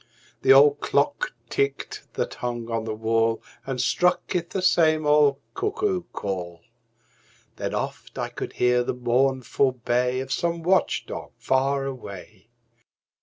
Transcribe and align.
The 0.41 0.51
old 0.51 0.79
clock 0.79 1.31
ticked 1.47 2.07
that 2.13 2.33
hung 2.33 2.71
on 2.71 2.85
the 2.85 2.95
wall 2.95 3.39
And 3.67 3.79
struck 3.79 4.25
'th 4.29 4.49
the 4.49 4.63
same 4.63 5.05
old 5.05 5.37
cuckoo 5.53 6.05
call; 6.11 6.61
Then 7.57 7.75
oft 7.75 8.17
I 8.17 8.29
could 8.29 8.53
hear 8.53 8.81
the 8.83 8.95
mournful 8.95 9.73
bay 9.73 10.19
Of 10.19 10.31
some 10.33 10.63
watch 10.63 11.05
dog 11.05 11.33
far 11.37 11.85
away. 11.85 12.47